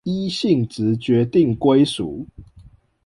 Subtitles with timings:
[0.03, 2.25] 依性質決定歸屬